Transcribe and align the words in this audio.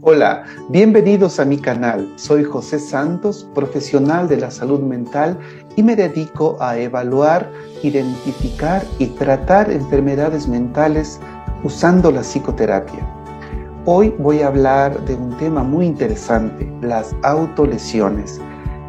Hola, 0.00 0.44
bienvenidos 0.70 1.38
a 1.38 1.44
mi 1.44 1.58
canal. 1.58 2.10
Soy 2.16 2.44
José 2.44 2.78
Santos, 2.78 3.46
profesional 3.54 4.26
de 4.26 4.38
la 4.38 4.50
salud 4.50 4.80
mental 4.80 5.38
y 5.76 5.82
me 5.82 5.94
dedico 5.96 6.56
a 6.60 6.78
evaluar, 6.78 7.52
identificar 7.82 8.82
y 8.98 9.08
tratar 9.08 9.70
enfermedades 9.70 10.48
mentales 10.48 11.20
usando 11.62 12.10
la 12.10 12.22
psicoterapia. 12.22 13.06
Hoy 13.84 14.14
voy 14.18 14.40
a 14.40 14.46
hablar 14.46 14.98
de 15.04 15.14
un 15.14 15.36
tema 15.36 15.62
muy 15.62 15.84
interesante, 15.84 16.72
las 16.80 17.14
autolesiones. 17.22 18.40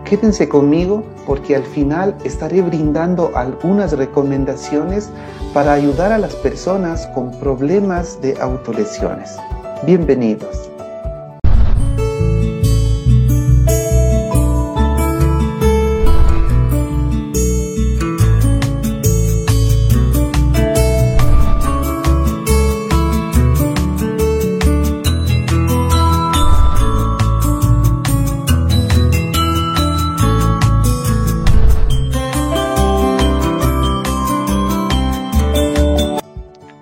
Quédense 0.05 0.47
conmigo 0.47 1.03
porque 1.27 1.57
al 1.57 1.63
final 1.63 2.15
estaré 2.23 2.61
brindando 2.61 3.29
algunas 3.35 3.91
recomendaciones 3.91 5.09
para 5.53 5.73
ayudar 5.73 6.13
a 6.13 6.17
las 6.17 6.33
personas 6.37 7.07
con 7.07 7.37
problemas 7.41 8.21
de 8.21 8.39
autolesiones. 8.39 9.35
Bienvenidos. 9.85 10.72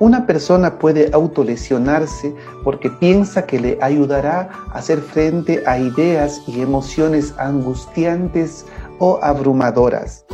Una 0.01 0.25
persona 0.25 0.79
puede 0.79 1.11
autolesionarse 1.13 2.33
porque 2.63 2.89
piensa 2.89 3.45
que 3.45 3.59
le 3.59 3.77
ayudará 3.81 4.49
a 4.73 4.79
hacer 4.79 4.99
frente 4.99 5.61
a 5.67 5.77
ideas 5.77 6.41
y 6.47 6.61
emociones 6.61 7.35
angustiantes 7.37 8.65
o 8.97 9.19
abrumadoras. 9.21 10.25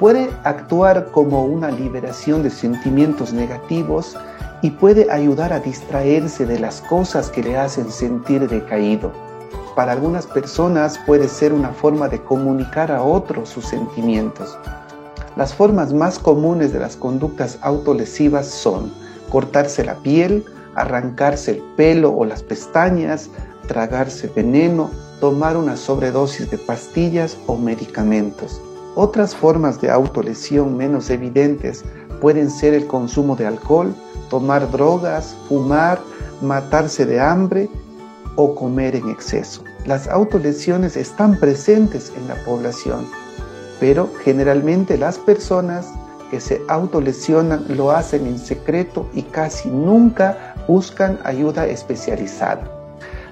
Puede 0.00 0.28
actuar 0.42 1.12
como 1.12 1.44
una 1.44 1.70
liberación 1.70 2.42
de 2.42 2.50
sentimientos 2.50 3.32
negativos 3.32 4.16
y 4.62 4.70
puede 4.72 5.08
ayudar 5.12 5.52
a 5.52 5.60
distraerse 5.60 6.44
de 6.44 6.58
las 6.58 6.80
cosas 6.80 7.30
que 7.30 7.44
le 7.44 7.56
hacen 7.56 7.92
sentir 7.92 8.48
decaído. 8.48 9.12
Para 9.76 9.92
algunas 9.92 10.26
personas 10.26 10.98
puede 11.06 11.28
ser 11.28 11.52
una 11.52 11.68
forma 11.68 12.08
de 12.08 12.20
comunicar 12.20 12.90
a 12.90 13.00
otros 13.00 13.48
sus 13.48 13.64
sentimientos. 13.64 14.58
Las 15.38 15.54
formas 15.54 15.92
más 15.92 16.18
comunes 16.18 16.72
de 16.72 16.80
las 16.80 16.96
conductas 16.96 17.60
autolesivas 17.60 18.48
son 18.48 18.92
cortarse 19.30 19.84
la 19.84 19.94
piel, 19.94 20.44
arrancarse 20.74 21.52
el 21.52 21.62
pelo 21.76 22.10
o 22.10 22.24
las 22.24 22.42
pestañas, 22.42 23.30
tragarse 23.68 24.26
veneno, 24.34 24.90
tomar 25.20 25.56
una 25.56 25.76
sobredosis 25.76 26.50
de 26.50 26.58
pastillas 26.58 27.36
o 27.46 27.56
medicamentos. 27.56 28.60
Otras 28.96 29.32
formas 29.36 29.80
de 29.80 29.92
autolesión 29.92 30.76
menos 30.76 31.08
evidentes 31.08 31.84
pueden 32.20 32.50
ser 32.50 32.74
el 32.74 32.88
consumo 32.88 33.36
de 33.36 33.46
alcohol, 33.46 33.94
tomar 34.30 34.68
drogas, 34.72 35.36
fumar, 35.48 36.00
matarse 36.42 37.06
de 37.06 37.20
hambre 37.20 37.70
o 38.34 38.56
comer 38.56 38.96
en 38.96 39.08
exceso. 39.08 39.62
Las 39.86 40.08
autolesiones 40.08 40.96
están 40.96 41.38
presentes 41.38 42.12
en 42.16 42.26
la 42.26 42.34
población 42.44 43.06
pero 43.80 44.10
generalmente 44.24 44.98
las 44.98 45.18
personas 45.18 45.92
que 46.30 46.40
se 46.40 46.60
autolesionan 46.68 47.64
lo 47.68 47.90
hacen 47.90 48.26
en 48.26 48.38
secreto 48.38 49.08
y 49.14 49.22
casi 49.22 49.68
nunca 49.68 50.54
buscan 50.66 51.18
ayuda 51.24 51.66
especializada. 51.66 52.62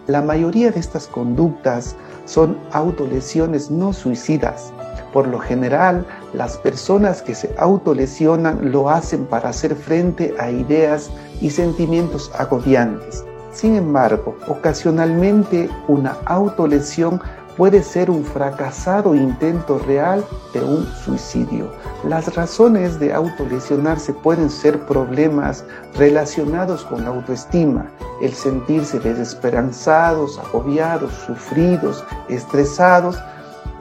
La 0.06 0.22
mayoría 0.22 0.70
de 0.70 0.80
estas 0.80 1.06
conductas 1.08 1.96
son 2.26 2.56
autolesiones 2.72 3.70
no 3.70 3.92
suicidas. 3.92 4.72
Por 5.12 5.28
lo 5.28 5.38
general, 5.38 6.06
las 6.32 6.56
personas 6.58 7.22
que 7.22 7.34
se 7.34 7.54
autolesionan 7.58 8.70
lo 8.70 8.88
hacen 8.88 9.24
para 9.26 9.48
hacer 9.48 9.74
frente 9.74 10.34
a 10.38 10.50
ideas 10.50 11.10
y 11.40 11.50
sentimientos 11.50 12.30
agobiantes. 12.38 13.24
Sin 13.52 13.74
embargo, 13.74 14.36
ocasionalmente 14.48 15.70
una 15.88 16.16
autolesión 16.26 17.20
puede 17.56 17.82
ser 17.82 18.10
un 18.10 18.24
fracasado 18.24 19.14
intento 19.14 19.78
real 19.78 20.24
de 20.52 20.62
un 20.62 20.86
suicidio. 21.04 21.70
Las 22.04 22.34
razones 22.34 23.00
de 23.00 23.14
autolesionarse 23.14 24.12
pueden 24.12 24.50
ser 24.50 24.84
problemas 24.86 25.64
relacionados 25.94 26.84
con 26.84 27.04
la 27.04 27.10
autoestima, 27.10 27.90
el 28.20 28.32
sentirse 28.32 29.00
desesperanzados, 29.00 30.38
agobiados, 30.38 31.12
sufridos, 31.26 32.04
estresados. 32.28 33.18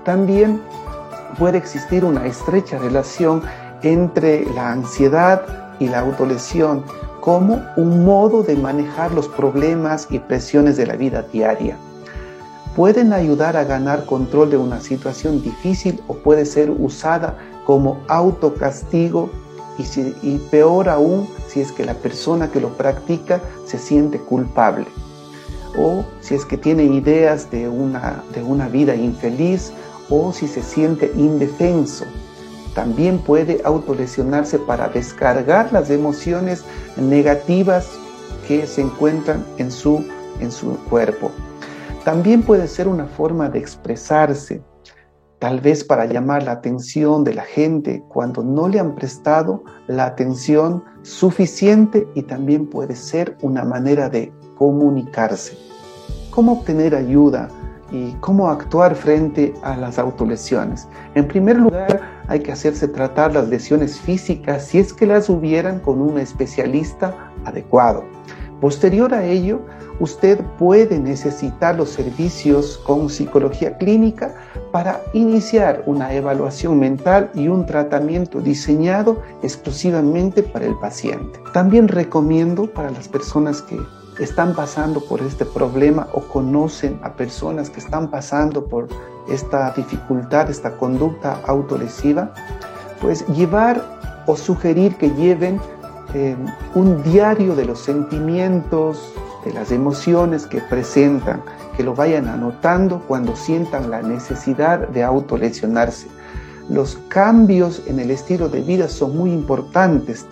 También 0.05 0.61
puede 1.37 1.57
existir 1.57 2.05
una 2.05 2.25
estrecha 2.25 2.77
relación 2.77 3.41
entre 3.81 4.45
la 4.53 4.71
ansiedad 4.71 5.41
y 5.79 5.89
la 5.89 5.99
autolesión 5.99 6.83
como 7.19 7.61
un 7.75 8.05
modo 8.05 8.43
de 8.43 8.55
manejar 8.55 9.11
los 9.11 9.27
problemas 9.27 10.07
y 10.09 10.19
presiones 10.19 10.77
de 10.77 10.85
la 10.85 10.95
vida 10.95 11.23
diaria 11.33 11.75
pueden 12.75 13.13
ayudar 13.13 13.55
a 13.57 13.63
ganar 13.63 14.05
control 14.05 14.49
de 14.49 14.57
una 14.57 14.81
situación 14.81 15.41
difícil 15.41 16.01
o 16.07 16.15
puede 16.15 16.45
ser 16.45 16.69
usada 16.69 17.37
como 17.65 18.03
autocastigo 18.07 19.29
y, 19.77 19.83
y 20.21 20.37
peor 20.51 20.89
aún 20.89 21.27
si 21.47 21.61
es 21.61 21.71
que 21.71 21.85
la 21.85 21.93
persona 21.93 22.51
que 22.51 22.61
lo 22.61 22.69
practica 22.69 23.41
se 23.65 23.77
siente 23.77 24.19
culpable 24.19 24.87
o 25.77 26.05
si 26.21 26.35
es 26.35 26.45
que 26.45 26.57
tiene 26.57 26.83
ideas 26.83 27.49
de 27.51 27.67
una, 27.67 28.23
de 28.33 28.43
una 28.43 28.67
vida 28.67 28.95
infeliz 28.95 29.71
o 30.09 30.31
si 30.31 30.47
se 30.47 30.61
siente 30.61 31.11
indefenso. 31.15 32.05
También 32.73 33.19
puede 33.19 33.61
autolesionarse 33.63 34.59
para 34.59 34.89
descargar 34.89 35.71
las 35.71 35.89
emociones 35.89 36.63
negativas 36.97 37.87
que 38.47 38.67
se 38.67 38.81
encuentran 38.81 39.45
en 39.57 39.71
su, 39.71 40.05
en 40.39 40.51
su 40.51 40.77
cuerpo. 40.89 41.31
También 42.05 42.43
puede 42.43 42.67
ser 42.67 42.87
una 42.87 43.07
forma 43.07 43.49
de 43.49 43.57
expresarse, 43.57 44.61
tal 45.39 45.59
vez 45.59 45.83
para 45.83 46.05
llamar 46.05 46.43
la 46.43 46.51
atención 46.51 47.23
de 47.23 47.33
la 47.33 47.41
gente 47.41 48.03
cuando 48.09 48.43
no 48.43 48.67
le 48.67 48.79
han 48.79 48.93
prestado 48.93 49.63
la 49.87 50.05
atención 50.05 50.83
suficiente 51.01 52.07
y 52.13 52.21
también 52.21 52.67
puede 52.67 52.95
ser 52.95 53.35
una 53.41 53.63
manera 53.63 54.07
de 54.07 54.31
comunicarse. 54.55 55.57
¿Cómo 56.29 56.51
obtener 56.51 56.93
ayuda 56.93 57.49
y 57.91 58.11
cómo 58.19 58.49
actuar 58.51 58.93
frente 58.93 59.55
a 59.63 59.75
las 59.75 59.97
autolesiones? 59.97 60.87
En 61.15 61.27
primer 61.27 61.57
lugar, 61.57 62.23
hay 62.27 62.39
que 62.39 62.51
hacerse 62.51 62.87
tratar 62.87 63.33
las 63.33 63.49
lesiones 63.49 63.99
físicas 63.99 64.67
si 64.67 64.77
es 64.77 64.93
que 64.93 65.07
las 65.07 65.27
hubieran 65.27 65.79
con 65.79 65.99
un 66.03 66.19
especialista 66.19 67.31
adecuado. 67.45 68.03
Posterior 68.61 69.13
a 69.13 69.25
ello, 69.25 69.59
usted 69.99 70.39
puede 70.57 70.99
necesitar 70.99 71.75
los 71.75 71.89
servicios 71.89 72.77
con 72.85 73.09
psicología 73.09 73.77
clínica 73.77 74.33
para 74.71 75.01
iniciar 75.13 75.83
una 75.85 76.13
evaluación 76.13 76.79
mental 76.79 77.31
y 77.33 77.47
un 77.47 77.65
tratamiento 77.65 78.41
diseñado 78.41 79.21
exclusivamente 79.43 80.41
para 80.41 80.65
el 80.65 80.75
paciente. 80.75 81.39
También 81.53 81.87
recomiendo 81.87 82.71
para 82.71 82.91
las 82.91 83.07
personas 83.07 83.61
que 83.61 83.77
están 84.19 84.55
pasando 84.55 85.01
por 85.01 85.21
este 85.21 85.45
problema 85.45 86.07
o 86.13 86.21
conocen 86.21 86.99
a 87.03 87.13
personas 87.13 87.69
que 87.69 87.81
están 87.81 88.09
pasando 88.09 88.65
por 88.65 88.87
esta 89.29 89.71
dificultad, 89.71 90.49
esta 90.49 90.77
conducta 90.77 91.41
autolesiva, 91.45 92.33
pues 93.01 93.27
llevar 93.27 93.83
o 94.27 94.35
sugerir 94.35 94.95
que 94.95 95.09
lleven 95.11 95.59
eh, 96.13 96.35
un 96.75 97.03
diario 97.03 97.55
de 97.55 97.65
los 97.65 97.79
sentimientos, 97.79 99.13
de 99.43 99.53
las 99.53 99.71
emociones 99.71 100.45
que 100.45 100.61
presentan, 100.61 101.41
que 101.75 101.83
lo 101.83 101.93
vayan 101.93 102.27
anotando 102.27 103.01
cuando 103.07 103.35
sientan 103.35 103.91
la 103.91 104.01
necesidad 104.01 104.87
de 104.87 105.03
autolesionarse. 105.03 106.07
Los 106.69 106.97
cambios 107.09 107.83
en 107.85 107.99
el 107.99 108.09
estilo 108.09 108.49
de 108.49 108.61
vida 108.61 108.89
son 108.89 109.15
muy 109.15 109.31
importantes, 109.31 110.25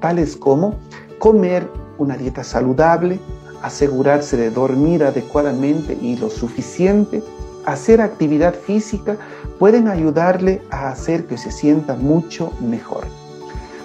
tales 0.00 0.36
como 0.36 0.76
comer 1.18 1.68
una 1.98 2.16
dieta 2.16 2.44
saludable, 2.44 3.18
asegurarse 3.62 4.36
de 4.36 4.50
dormir 4.50 5.02
adecuadamente 5.02 5.98
y 6.00 6.16
lo 6.16 6.30
suficiente, 6.30 7.22
hacer 7.66 8.00
actividad 8.00 8.54
física, 8.54 9.16
pueden 9.58 9.88
ayudarle 9.88 10.62
a 10.70 10.90
hacer 10.90 11.26
que 11.26 11.36
se 11.36 11.50
sienta 11.50 11.94
mucho 11.94 12.52
mejor. 12.60 13.04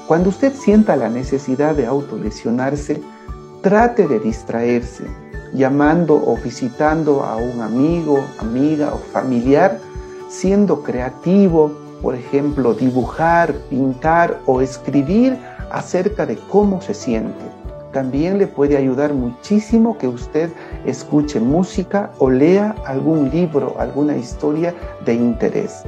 Cuando 0.07 0.29
usted 0.29 0.53
sienta 0.53 0.95
la 0.95 1.09
necesidad 1.09 1.73
de 1.73 1.87
autolesionarse, 1.87 3.01
trate 3.61 4.07
de 4.07 4.19
distraerse, 4.19 5.05
llamando 5.51 6.13
o 6.13 6.37
visitando 6.37 7.23
a 7.23 7.37
un 7.37 7.61
amigo, 7.61 8.23
amiga 8.37 8.93
o 8.93 8.99
familiar, 8.99 9.79
siendo 10.29 10.83
creativo, 10.83 11.71
por 12.03 12.13
ejemplo, 12.13 12.75
dibujar, 12.75 13.51
pintar 13.71 14.39
o 14.45 14.61
escribir 14.61 15.39
acerca 15.71 16.27
de 16.27 16.37
cómo 16.51 16.81
se 16.81 16.93
siente. 16.93 17.43
También 17.91 18.37
le 18.37 18.45
puede 18.45 18.77
ayudar 18.77 19.11
muchísimo 19.11 19.97
que 19.97 20.07
usted 20.07 20.51
escuche 20.85 21.39
música 21.39 22.11
o 22.19 22.29
lea 22.29 22.75
algún 22.85 23.31
libro, 23.31 23.75
alguna 23.79 24.15
historia 24.15 24.75
de 25.03 25.15
interés. 25.15 25.83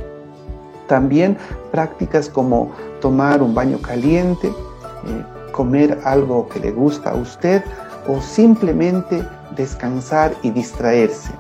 También 0.88 1.38
prácticas 1.72 2.30
como 2.30 2.72
tomar 3.02 3.42
un 3.42 3.54
baño 3.54 3.80
caliente, 3.82 4.48
eh, 4.48 5.26
comer 5.52 6.00
algo 6.04 6.48
que 6.50 6.60
le 6.60 6.72
gusta 6.72 7.12
a 7.12 7.16
usted 7.16 7.64
o 8.08 8.22
simplemente 8.22 9.24
descansar 9.56 10.34
y 10.44 10.52
distraerse. 10.52 11.32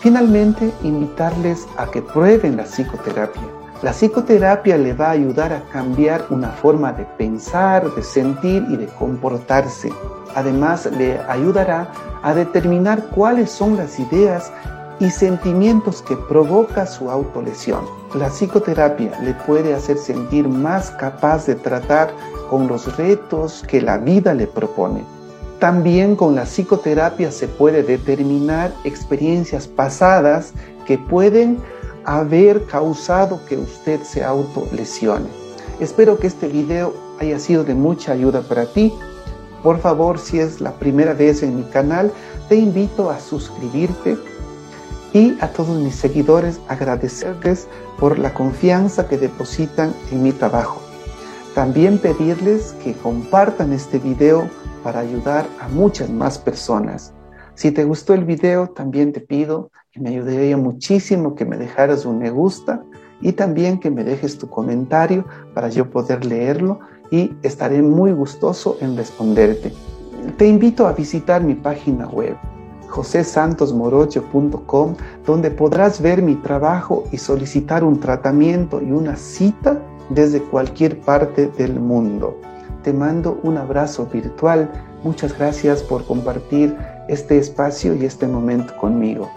Finalmente, 0.00 0.72
invitarles 0.82 1.66
a 1.76 1.86
que 1.86 2.02
prueben 2.02 2.56
la 2.56 2.64
psicoterapia. 2.64 3.42
La 3.82 3.92
psicoterapia 3.92 4.78
le 4.78 4.94
va 4.94 5.08
a 5.08 5.10
ayudar 5.10 5.52
a 5.52 5.62
cambiar 5.70 6.24
una 6.30 6.48
forma 6.48 6.92
de 6.92 7.04
pensar, 7.18 7.90
de 7.94 8.02
sentir 8.02 8.64
y 8.70 8.76
de 8.76 8.86
comportarse. 8.86 9.92
Además, 10.34 10.86
le 10.96 11.18
ayudará 11.28 11.90
a 12.22 12.34
determinar 12.34 13.04
cuáles 13.14 13.50
son 13.50 13.76
las 13.76 13.98
ideas 13.98 14.50
y 14.98 15.10
sentimientos 15.10 16.02
que 16.02 16.16
provoca 16.16 16.86
su 16.86 17.10
autolesión. 17.10 17.84
La 18.14 18.28
psicoterapia 18.28 19.18
le 19.20 19.34
puede 19.34 19.74
hacer 19.74 19.98
sentir 19.98 20.48
más 20.48 20.90
capaz 20.92 21.46
de 21.46 21.54
tratar 21.54 22.10
con 22.48 22.66
los 22.66 22.96
retos 22.96 23.64
que 23.68 23.82
la 23.82 23.98
vida 23.98 24.32
le 24.34 24.46
propone. 24.46 25.04
También 25.58 26.16
con 26.16 26.34
la 26.34 26.44
psicoterapia 26.44 27.30
se 27.30 27.48
puede 27.48 27.82
determinar 27.82 28.72
experiencias 28.84 29.66
pasadas 29.66 30.52
que 30.86 30.98
pueden 30.98 31.58
haber 32.04 32.64
causado 32.66 33.40
que 33.48 33.56
usted 33.56 34.02
se 34.02 34.22
autolesione. 34.22 35.26
Espero 35.80 36.18
que 36.18 36.26
este 36.26 36.48
video 36.48 36.94
haya 37.20 37.38
sido 37.38 37.64
de 37.64 37.74
mucha 37.74 38.12
ayuda 38.12 38.42
para 38.42 38.66
ti. 38.66 38.92
Por 39.62 39.80
favor, 39.80 40.18
si 40.18 40.38
es 40.38 40.60
la 40.60 40.72
primera 40.72 41.12
vez 41.14 41.42
en 41.42 41.56
mi 41.56 41.64
canal, 41.64 42.12
te 42.48 42.56
invito 42.56 43.10
a 43.10 43.18
suscribirte 43.18 44.16
y 45.16 45.34
a 45.40 45.48
todos 45.48 45.80
mis 45.80 45.94
seguidores 45.94 46.60
agradecerles 46.68 47.68
por 47.98 48.18
la 48.18 48.34
confianza 48.34 49.08
que 49.08 49.16
depositan 49.16 49.94
en 50.12 50.22
mi 50.22 50.30
trabajo. 50.30 50.82
También 51.54 51.96
pedirles 51.96 52.74
que 52.84 52.92
compartan 52.92 53.72
este 53.72 53.98
video 53.98 54.46
para 54.82 55.00
ayudar 55.00 55.46
a 55.58 55.68
muchas 55.68 56.10
más 56.10 56.36
personas. 56.36 57.14
Si 57.54 57.70
te 57.70 57.84
gustó 57.84 58.12
el 58.12 58.26
video, 58.26 58.68
también 58.68 59.14
te 59.14 59.22
pido 59.22 59.70
que 59.90 60.00
me 60.00 60.10
ayudaría 60.10 60.58
muchísimo 60.58 61.34
que 61.34 61.46
me 61.46 61.56
dejaras 61.56 62.04
un 62.04 62.18
me 62.18 62.28
gusta 62.28 62.84
y 63.22 63.32
también 63.32 63.80
que 63.80 63.90
me 63.90 64.04
dejes 64.04 64.36
tu 64.36 64.50
comentario 64.50 65.24
para 65.54 65.70
yo 65.70 65.88
poder 65.88 66.26
leerlo 66.26 66.80
y 67.10 67.34
estaré 67.42 67.80
muy 67.80 68.12
gustoso 68.12 68.76
en 68.82 68.98
responderte. 68.98 69.72
Te 70.36 70.46
invito 70.46 70.86
a 70.86 70.92
visitar 70.92 71.42
mi 71.42 71.54
página 71.54 72.06
web 72.06 72.36
josesantosmorocho.com 72.96 74.94
donde 75.26 75.50
podrás 75.50 76.00
ver 76.00 76.22
mi 76.22 76.36
trabajo 76.36 77.04
y 77.12 77.18
solicitar 77.18 77.84
un 77.84 78.00
tratamiento 78.00 78.80
y 78.80 78.90
una 78.90 79.16
cita 79.16 79.78
desde 80.08 80.40
cualquier 80.40 80.98
parte 81.00 81.48
del 81.58 81.78
mundo. 81.78 82.40
Te 82.82 82.94
mando 82.94 83.38
un 83.42 83.58
abrazo 83.58 84.06
virtual. 84.06 84.70
Muchas 85.02 85.36
gracias 85.36 85.82
por 85.82 86.06
compartir 86.06 86.74
este 87.08 87.36
espacio 87.38 87.94
y 87.94 88.06
este 88.06 88.26
momento 88.26 88.74
conmigo. 88.78 89.30